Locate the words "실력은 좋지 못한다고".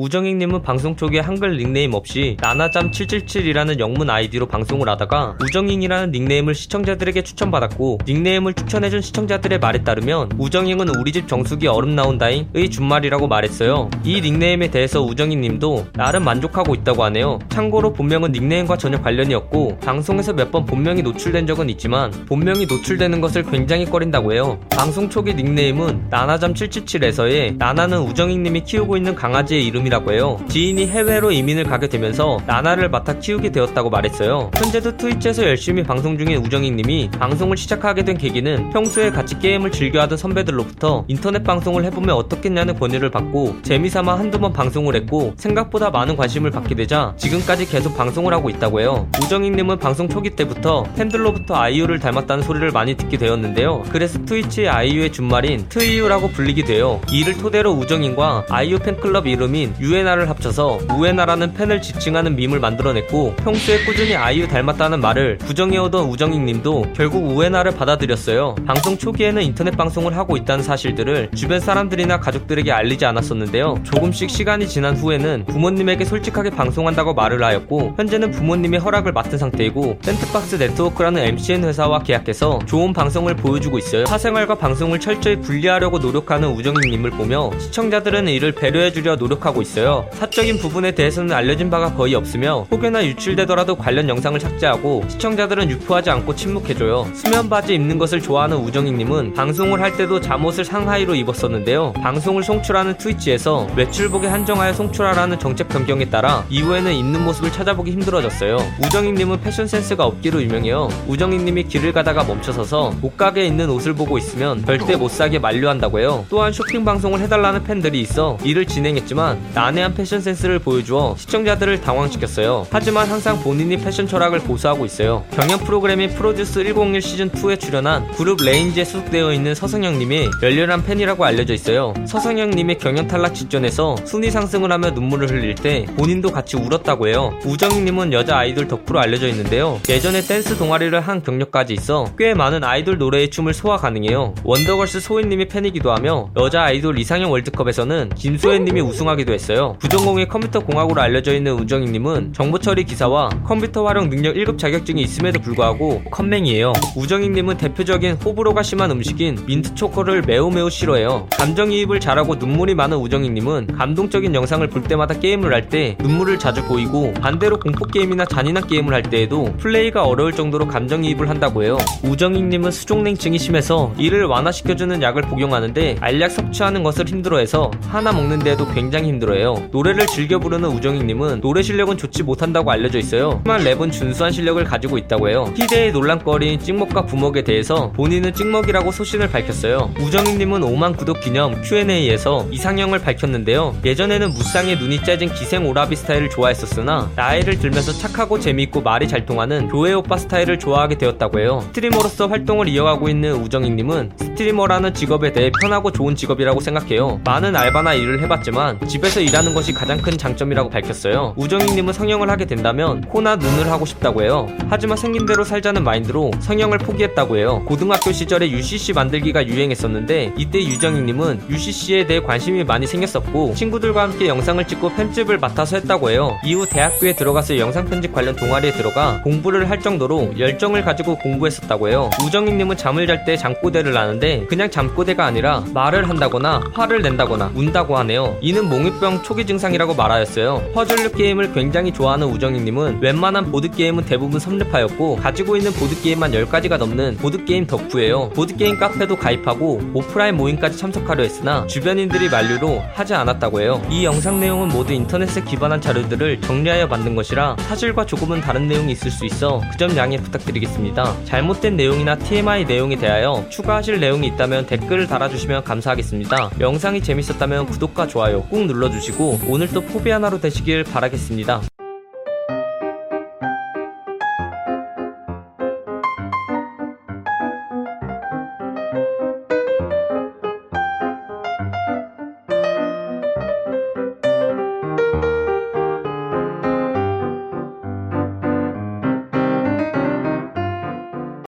181.62-182.70